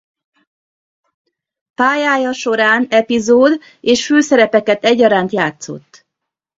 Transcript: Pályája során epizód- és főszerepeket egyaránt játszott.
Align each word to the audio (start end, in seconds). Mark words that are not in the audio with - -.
Pályája 1.73 2.33
során 2.33 2.87
epizód- 2.89 3.61
és 3.79 4.05
főszerepeket 4.05 4.83
egyaránt 4.85 5.31
játszott. 5.31 6.05